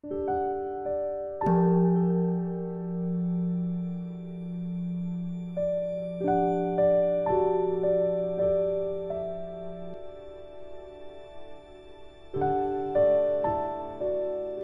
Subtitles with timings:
[0.00, 0.10] 大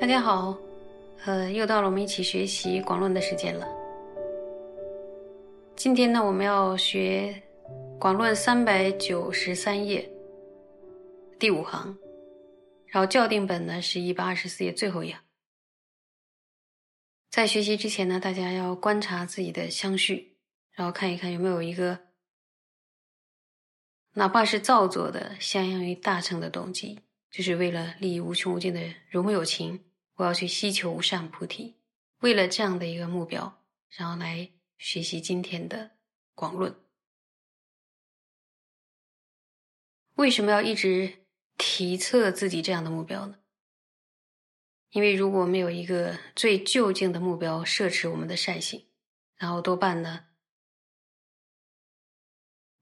[0.07, 0.57] 家好，
[1.27, 3.67] 呃，又到了我们一起学习广论的时间了。
[5.75, 7.35] 今天呢，我们要学
[7.99, 10.09] 广论三百九十三页
[11.41, 11.93] 第五行，
[12.95, 15.21] 然后校订本呢是一百二十四页最后一行。
[17.29, 20.39] 在学习之前呢，大家要观察自己的相续，
[20.71, 22.07] 然后看一看有没有一个
[24.13, 27.01] 哪怕是造作的相应于大乘的动机，
[27.33, 29.85] 就是为了利益无穷无尽的融有情。
[30.15, 31.75] 我要去希求无上菩提，
[32.21, 35.91] 为了这样的一个目标，然后来学习今天的
[36.37, 36.73] 广论。
[40.15, 41.24] 为什么要一直
[41.57, 43.39] 提测自己这样的目标呢？
[44.91, 48.87] 因为如果没有一个最究竟的目标摄持我们的善行，
[49.37, 50.27] 然后多半呢，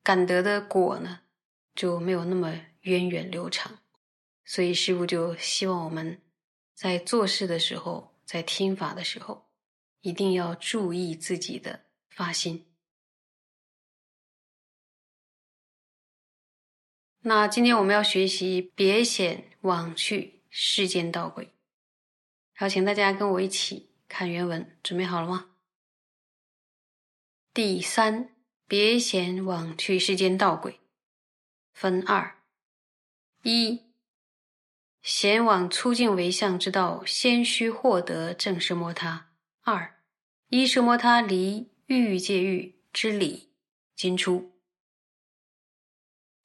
[0.03, 1.21] 感得的果呢
[1.75, 3.79] 就没有那么源远流长。
[4.45, 6.21] 所以师父就希望我们。
[6.75, 9.49] 在做事的时候，在听法的时候，
[10.01, 12.72] 一定要注意自己的发心。
[17.25, 21.53] 那今天我们要学习别显往去世间道轨，
[22.57, 25.51] 好，请大家跟我一起看原文，准备好了吗？
[27.55, 28.31] 第三，
[28.67, 30.81] 别显往去世间道轨，
[31.73, 32.39] 分二，
[33.43, 33.83] 一。
[35.01, 39.31] 贤往粗净为相之道，先须获得正视摩他。
[39.63, 40.01] 二，
[40.49, 43.51] 一是摩他离欲界欲之理，
[43.95, 44.52] 今出。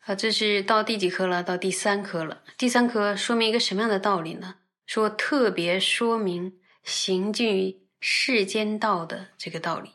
[0.08, 1.44] 好，这是到第几科了？
[1.44, 2.42] 到第三科了。
[2.58, 4.56] 第三科说明一个什么样的道理呢？
[4.86, 9.90] 说特别说明行进于世间道的这个道理。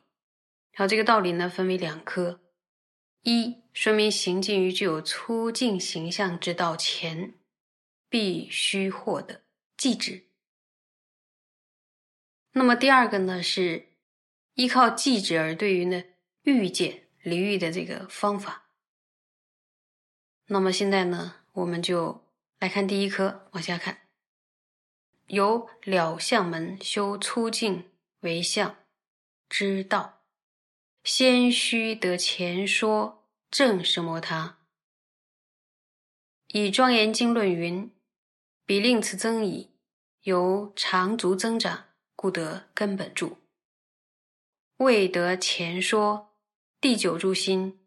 [0.75, 2.43] 好，这个道理呢分为两科：
[3.22, 7.33] 一说明行进于具有粗净形象之道前。
[8.11, 9.41] 必须获得
[9.78, 10.25] 记止。
[12.53, 13.87] 那么第二个呢，是
[14.53, 16.05] 依靠记止而对于呢
[16.43, 18.62] 欲界离欲的这个方法。
[20.53, 22.27] 那么现在呢，我们就
[22.59, 24.03] 来看第一科，往下看，
[25.29, 27.91] 由了相门修粗净
[28.21, 28.77] 为相
[29.49, 30.21] 之道，
[31.05, 34.59] 先须得前说正是摩他，
[36.49, 37.91] 以庄严经论云。
[38.67, 39.71] 彼令此增矣，
[40.23, 43.39] 由长足增长，故得根本住。
[44.77, 46.37] 未得前说
[46.79, 47.81] 第九住心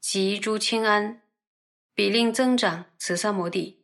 [0.00, 1.22] 及诸清安，
[1.98, 3.82] 比令增长此三摩地，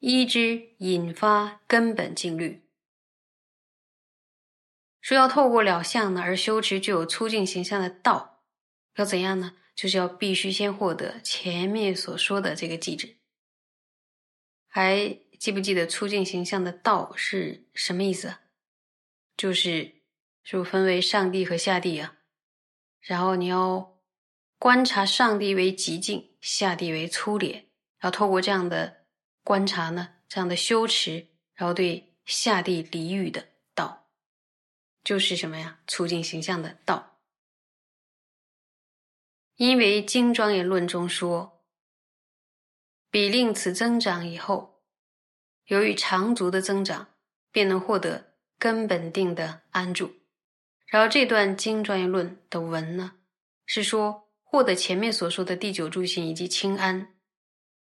[0.00, 2.62] 依之引发根本净律。
[5.02, 8.42] 说要透过了相呢而修持具有粗净形象的道，
[8.94, 9.58] 要怎样呢？
[9.74, 13.18] 就是要必须先获得前面所说的这个机制，
[14.66, 15.18] 还。
[15.38, 18.36] 记不记得粗净形象的道是什么意思？
[19.36, 19.96] 就是
[20.42, 22.16] 就分为上帝和下帝啊。
[23.00, 24.00] 然后你要
[24.58, 27.70] 观察上帝为极净，下地为粗劣。
[27.98, 29.06] 然后透过这样的
[29.42, 34.10] 观察呢，这样的修持，然后对下地离欲的道，
[35.02, 35.80] 就是什么呀？
[35.86, 37.20] 促进形象的道。
[39.56, 41.64] 因为《经庄严论》中说，
[43.10, 44.82] 比令此增长以后。
[45.66, 47.14] 由于长足的增长，
[47.52, 50.12] 便能获得根本定的安住。
[50.86, 53.18] 然后这段经专业论的文呢，
[53.64, 54.21] 是说
[54.52, 57.14] 获得前面所说的第九住行以及清安，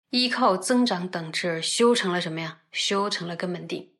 [0.09, 2.63] 依靠增长等值而修成了什么呀？
[2.71, 3.93] 修成了根本定。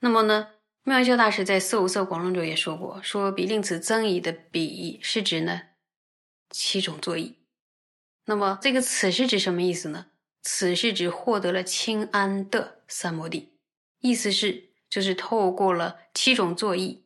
[0.00, 0.52] 那么呢，
[0.84, 5.60] 妙教大师在《四五色广论》中也说过，说比令此增益的比是指呢
[6.48, 7.36] 七种作意。
[8.24, 10.06] 那么这个此是指什么意思呢？
[10.40, 13.52] 此是指获得了清安的三摩地，
[14.00, 17.04] 意思是就是透过了七种作意，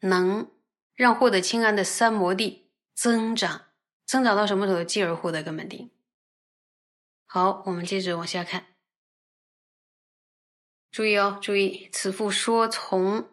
[0.00, 0.50] 能
[0.96, 2.65] 让获得清安的三摩地
[2.96, 3.66] 增长，
[4.06, 5.90] 增长到什么时候，继而获得根本定。
[7.26, 8.74] 好，我们接着往下看，
[10.90, 13.28] 注意哦，注意，此复说从，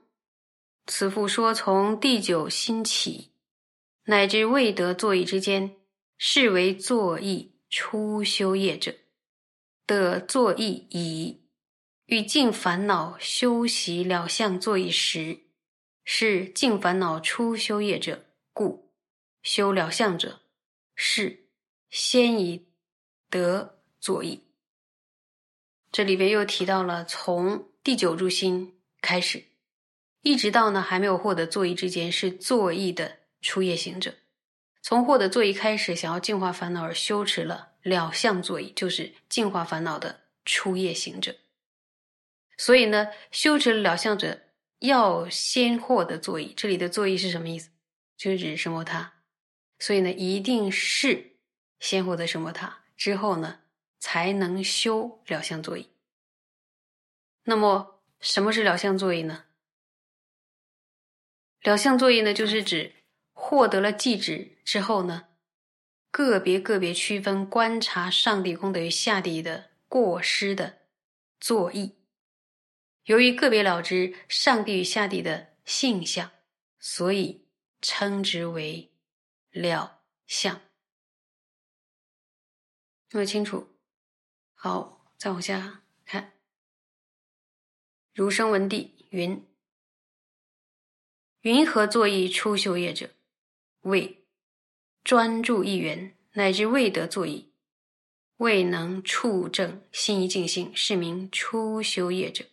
[0.86, 3.32] 此复说从第九心起，
[4.04, 5.78] 乃至未得作意之间，
[6.18, 8.94] 是为作意初修业者。
[9.88, 11.46] 的作意已
[12.06, 15.46] 与净烦恼修习了相作意时，
[16.04, 18.26] 是净烦恼初修业者，
[19.44, 20.40] 修了相者
[20.96, 21.46] 是
[21.90, 22.66] 先以
[23.30, 24.42] 德作意。
[25.92, 29.44] 这里边又提到了从第九柱心开始，
[30.22, 34.16] 一直到呢还没有获得作意之间，是作意的初业行者。
[34.82, 41.36] 从获得作意开始，想要净化烦恼而修持了了相作意，就是净化烦恼的初业行者。
[42.58, 44.42] 所以呢，修持了了相者
[44.80, 46.54] 要先获得作意。
[46.56, 47.70] 这里的作意是什么意思？
[48.18, 49.14] 就是指什么他。
[49.84, 51.36] 所以呢，一定是
[51.78, 53.64] 先获得什么塔之后呢，
[54.00, 55.90] 才能修了相作意。
[57.44, 59.44] 那么，什么是了相作意呢？
[61.64, 62.94] 了相作意呢，就是指
[63.34, 65.28] 获得了寂止之后呢，
[66.10, 70.84] 个别个别区分观察上帝功德与下地的过失的
[71.42, 71.98] 作意。
[73.04, 76.32] 由于个别了知上帝与下地的性相，
[76.80, 77.46] 所以
[77.82, 78.93] 称之为
[79.54, 80.60] 了相。
[83.12, 83.70] 那么清楚？
[84.54, 86.34] 好，再往下看。
[88.14, 89.48] 儒生文帝云
[91.42, 93.12] ：“云何作意出修业者？
[93.82, 94.26] 为
[95.04, 97.54] 专注一缘，乃至未得作意，
[98.38, 102.46] 未能触正心一净心，是名初修业者。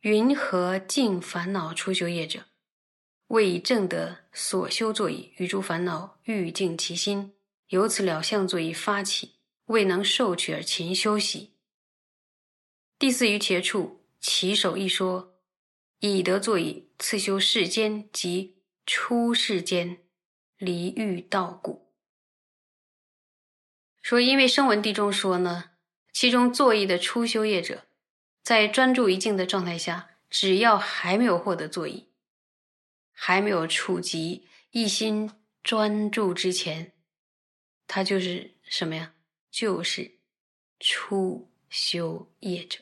[0.00, 2.46] 云何尽烦恼出修业者？
[3.28, 7.34] 为以正德所修作意，与诸烦恼欲尽其心，
[7.68, 9.36] 由此了相作意发起，
[9.66, 11.54] 未能受取而勤修习。
[12.98, 15.38] 第四于切处。”其首一说，
[16.00, 19.98] 以德作以次修世间及出世间
[20.56, 21.92] 离欲道故。
[24.02, 25.70] 说因为声闻地中说呢，
[26.12, 27.84] 其中作意的初修业者，
[28.42, 32.07] 在专注一境的状态下，只要还没有获得作意，
[33.20, 35.28] 还没有触及一心
[35.64, 36.92] 专注之前，
[37.88, 39.16] 他就是什么呀？
[39.50, 40.18] 就是
[40.78, 42.78] 初修业者。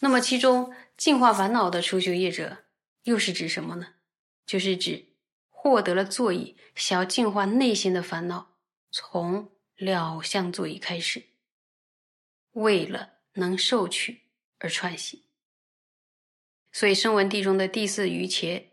[0.00, 2.66] 那么，其中净化烦恼的初修业者，
[3.04, 3.94] 又是指什么呢？
[4.44, 5.06] 就是指
[5.48, 8.58] 获得了座椅，想要净化内心的烦恼，
[8.90, 11.24] 从了相座椅开始，
[12.52, 14.24] 为了能受取
[14.58, 15.24] 而串习。
[16.70, 18.72] 所以，声闻地中的第四余切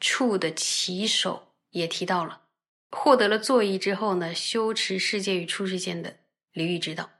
[0.00, 2.42] 处的起手也提到了，
[2.90, 6.18] 获得了座椅之后呢，修持世界与出世间的
[6.52, 7.10] 离欲之道，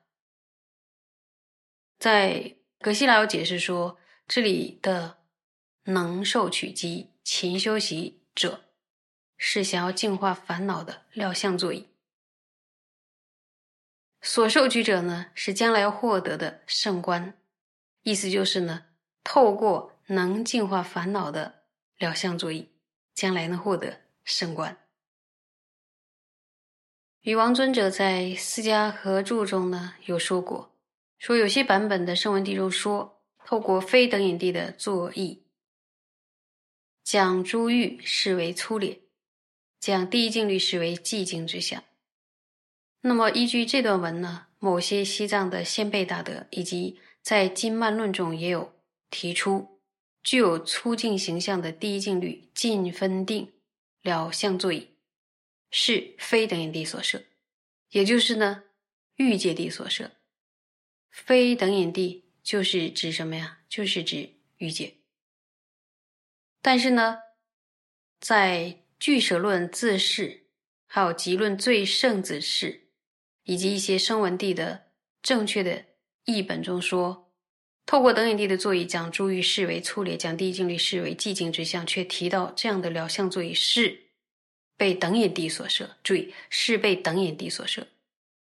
[1.99, 2.55] 在。
[2.79, 5.17] 葛西拉有解释说，这里的
[5.85, 8.67] 能受取及勤修习者，
[9.39, 11.89] 是想要净化烦恼的料相作意；
[14.21, 17.37] 所受取者呢，是将来要获得的圣观。
[18.03, 18.85] 意思就是呢，
[19.25, 21.56] 透过能净化烦恼的
[21.99, 22.69] 料相作意，
[23.15, 24.77] 将来能获得圣观。
[27.23, 30.73] 与王尊者在《释迦合著》中呢，有说过。
[31.19, 35.43] 说有些版本的圣文地中说，透过非等引地的作意，
[37.03, 39.01] 将珠玉视为粗劣，
[39.81, 41.83] 将第一静虑视为寂静之相。
[43.01, 48.73] 那么依据这段文呢，某些西藏的先辈大德以及在金曼论中也有
[49.11, 49.76] 提出，
[50.27, 53.53] 具有粗净形象的第一静虑尽分定
[54.03, 54.97] 了相作意，
[55.71, 57.23] 是非等引地所设，
[57.91, 58.65] 也就是呢
[59.15, 60.11] 欲界地所设。
[61.11, 63.61] 非等引地就是指什么呀？
[63.69, 64.97] 就是指欲界。
[66.61, 67.19] 但是呢，
[68.19, 70.49] 在俱舍论自释，
[70.87, 72.89] 还有集论最胜子释，
[73.45, 74.91] 以及一些声闻地的
[75.23, 75.85] 正确的
[76.25, 77.26] 译本中说，
[77.87, 84.09] 透过等引地的座椅，将诸欲视为粗劣，将第一静虑视为寂静之相，却提到这样的了相座椅是
[84.77, 85.97] 被等引地所设。
[86.03, 87.87] 注意，是被等引地所设。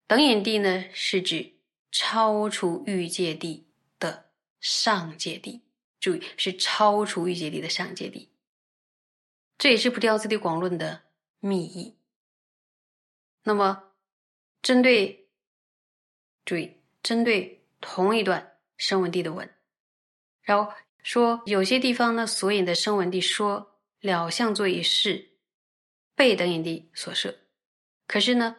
[0.08, 1.54] 等引地呢，是指。
[1.90, 3.66] 超出欲界地
[3.98, 4.30] 的
[4.60, 5.62] 上界地，
[6.02, 8.30] 注意是超出欲界地的上界地。
[9.58, 11.04] 这也是不掉字地广论的
[11.40, 11.96] 密意。
[13.44, 13.94] 那么，
[14.62, 15.30] 针对
[16.44, 19.50] 注意针对同一段声闻地的文，
[20.42, 25.32] 然后说有些地方呢，所引的声闻地说了相作一是
[26.16, 27.38] 被等引地所设，
[28.08, 28.56] 可是呢，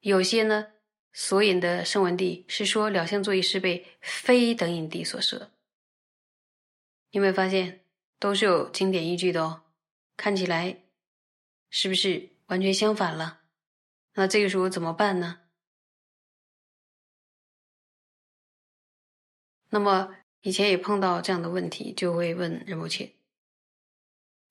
[0.00, 0.72] 有些呢。
[1.12, 5.50] 所引的圣文地是说了相作一是被非等引地所设，
[7.10, 7.84] 有没有发现
[8.20, 9.62] 都是有经典依据的哦？
[10.16, 10.84] 看起来
[11.68, 13.40] 是不是完全相反了？
[14.14, 15.40] 那这个时候怎么办呢？
[19.70, 23.10] 那么以前也碰到这样的问题，就会问任摩切，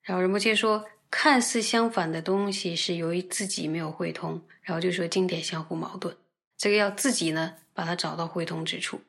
[0.02, 6.16] 然后任摩切说，看似相反的东西是由于自己没有会通，然后就说经典相互矛盾。
[6.56, 9.00] 这个要自己呢，把它找到会通之处。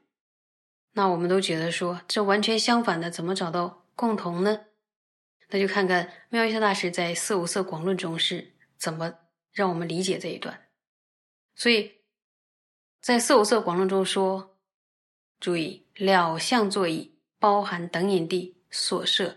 [0.94, 4.66] 那我们都觉得说这完全相反的，怎么找到共同呢？
[5.50, 9.14] 那就看看妙义下大师在《色无色广论》中是怎么
[9.52, 10.68] 让我们理解这一段。
[11.56, 11.92] 所以
[13.02, 14.51] 在《色无色广论》中说
[15.42, 19.36] ：“注意了相座椅，包含等引地所摄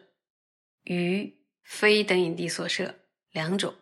[0.84, 1.34] 与
[1.64, 2.94] 非等引地所摄
[3.32, 3.75] 两种。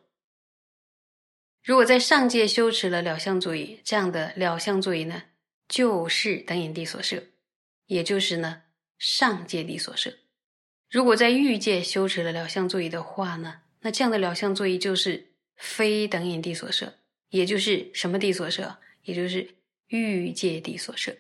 [1.63, 5.25] 如果在上界修持了了相座椅，这样的了相座椅呢，
[5.69, 7.23] 就是等引地所摄。”
[7.87, 8.63] 也就是呢，
[8.97, 10.15] 上界地所摄。
[10.89, 16.95] 如果在欲界修持了了相座椅的话呢，那这样的了相座椅就是非等引地所摄，
[17.31, 18.79] 也就是什么地所摄？
[19.03, 19.57] 也就是
[19.89, 21.15] 欲界地所摄。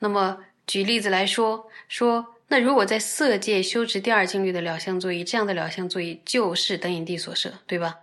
[0.00, 7.96] 那么举例子来说，说那如果在色界修持第二境律的了相座椅，这样的了相座椅就是等引地所摄，对吧？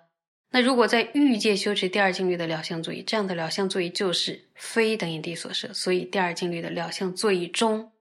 [0.52, 7.92] 那如果在欲界修持第二境律的了相座椅，这样的了相座椅就是非等引地所摄，所以第二境律的了相座椅中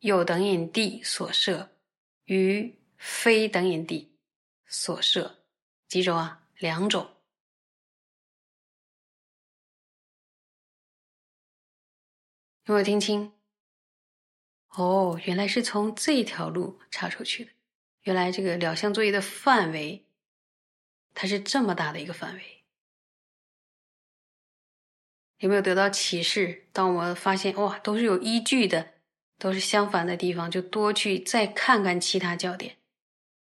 [0.00, 1.68] 有等引地所摄
[2.24, 4.10] 与非等引地
[4.66, 5.36] 所摄
[5.88, 6.40] 几种啊？
[6.58, 7.06] 两种。
[12.66, 13.32] 有没有听清？
[14.68, 17.50] 哦，原来是从这条路插出去的。
[18.02, 20.06] 原来这个两项作业的范围。
[21.14, 22.64] 它是这么大的一个范围，
[25.40, 26.68] 有没有得到启示？
[26.72, 28.94] 当我们发现哇，都是有依据的，
[29.36, 32.78] 都是相反的地方，就多去再看看其他焦点。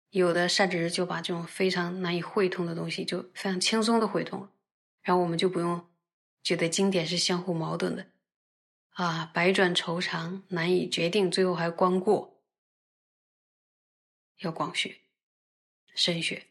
[0.10, 4.50] 有的甚至就把这种非常难以会通的东西，就非常轻松的会通了，
[5.04, 5.88] 然后我们就不用
[6.42, 8.08] 觉得经典是相互矛盾的
[8.94, 12.40] 啊，百转愁肠，难以决定，最后还光过。
[14.40, 15.00] 要广学，
[15.96, 16.48] 深学。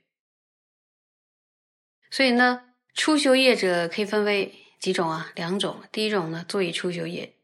[2.10, 5.32] 所以呢，初修业者可以分为几种啊？
[5.34, 5.82] 两种。
[5.92, 7.34] 第一种呢，作以初修业；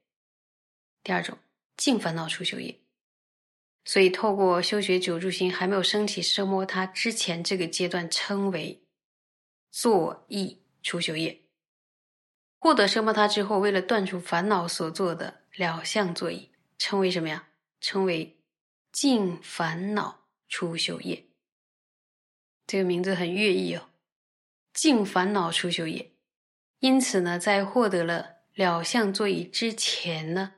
[1.02, 1.38] 第二种，
[1.76, 2.81] 净烦恼初修业。
[3.85, 8.83] 所以，透过修学九住心还没有升起奢摩他之前，这个阶段称为
[9.71, 11.48] 作意初修业。
[12.59, 17.49] 获得奢摩他之后，为了断除烦恼所做的了相作意，称为什么呀？
[17.81, 18.41] 称为
[18.91, 21.27] 净烦恼出修业。
[22.67, 23.91] 这个名字很悦意哦。
[24.73, 26.12] 净烦恼出修业，
[26.81, 30.55] 因此呢，在获得了了相座椅之前呢，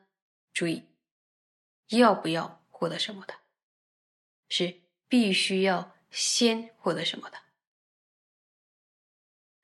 [0.52, 0.84] 注意
[1.88, 3.34] 要不要获得什么的，
[4.48, 7.38] 是必须要先获得什么的。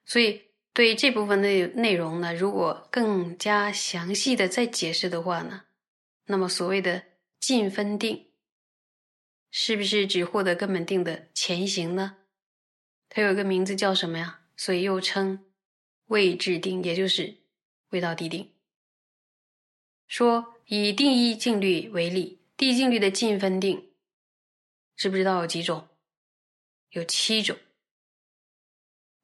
[0.05, 0.46] 所以
[0.76, 5.62] 对这部分的内容呢，如果更加详细的再解释的话呢，
[6.26, 7.02] 那么所谓的
[7.40, 8.26] 尽分定，
[9.50, 12.18] 是不是只获得根本定的前行呢？
[13.09, 14.42] 它有一个名字叫什么呀？
[14.54, 15.47] 所以又称
[16.09, 17.38] 未至定，也就是
[17.88, 18.52] 未到地定。
[20.06, 23.92] 说以第一静律为例，第一静律的进分定，
[24.95, 25.88] 知不知道有几种？
[26.90, 27.56] 有七种。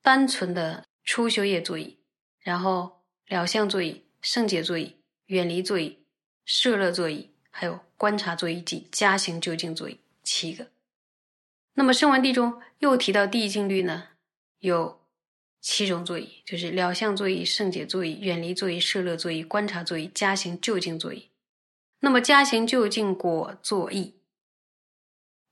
[0.00, 1.99] 单纯的初修业座椅，
[2.40, 5.99] 然后了相座椅、圣解座椅、远离座椅、
[6.44, 10.68] 摄乐座椅，还有观察座椅及加行究竟座椅，七个。
[11.75, 14.09] 那么声闻地中又提到第一静律呢，
[14.59, 15.00] 有。
[15.64, 21.28] 七种座椅就是了相座椅、圣解座椅、远离座椅、摄乐座椅、观察座椅、加行就近座椅。
[22.00, 24.16] 那么加行就近果座椅，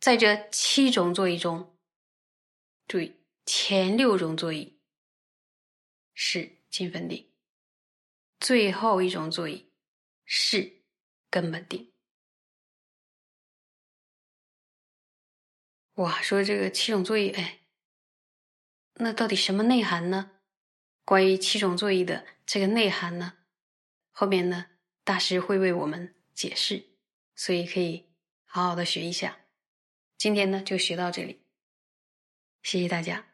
[0.01, 1.73] 在这七种座椅中，
[2.89, 3.13] 注意
[3.47, 4.80] 前六种座椅
[6.23, 7.33] 是金分定，
[8.39, 9.73] 最后一种座椅
[10.27, 10.83] 是
[11.31, 11.95] 根本定。
[15.95, 17.61] 哇，说这个七种座椅，哎。
[18.97, 20.43] 那到底什么内涵呢？
[21.07, 23.39] 关于七种座椅的这个内涵呢？
[24.11, 24.67] 后面呢，
[25.03, 26.99] 大师会为我们解释，
[27.35, 28.13] 所以可以
[28.45, 29.47] 好好的学一下。
[30.19, 31.47] 今天呢，就学到这里，
[32.63, 33.30] 谢谢大家。